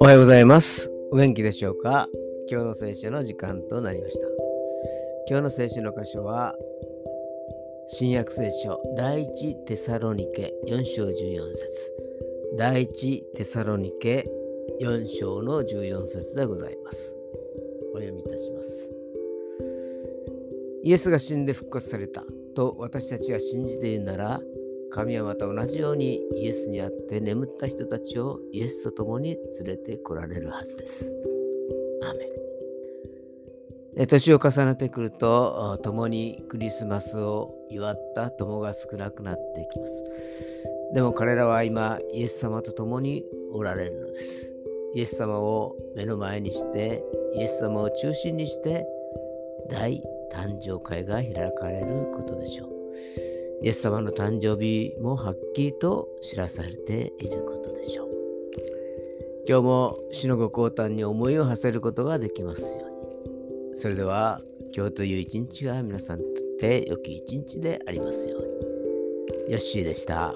[0.00, 0.88] おはようございます。
[1.10, 2.08] お元気でしょうか？
[2.48, 4.26] 今日の聖書の時間となりました。
[5.28, 6.54] 今日の聖書の箇所は、
[7.88, 11.92] 新約聖書第一テサロニケ4章14節
[12.56, 14.28] 第一テサロニケ
[14.80, 17.16] 4章の14節でございます。
[17.94, 18.93] お読みいたします。
[20.84, 22.22] イエスが死んで復活された
[22.54, 24.40] と私たちが信じているなら、
[24.90, 31.16] 神はまた同じようにイエスにあって眠った人たちをイエスと共に連れてこられるはずです。
[32.02, 40.04] アメン年を重ねてくると共にクリスマスを祝った友が少なくなってきます。
[40.92, 44.52] でも彼らは今イエス様と共におられるのです。
[44.94, 47.02] イエス様を目の前にして
[47.36, 48.86] イエス様を中心にして
[49.70, 50.02] 大
[50.34, 52.68] 誕生会が開かれることでしょう。
[53.62, 58.08] イエス様の誕生日もはっきりと知らされていることでしょう。
[59.48, 63.76] 今日も死のご降誕に思いを馳せることができますように。
[63.76, 64.40] それでは
[64.76, 68.42] 今日という一日が皆さんにとって良き一日でありますよう
[69.46, 69.52] に。
[69.52, 70.34] ヨッシーでした。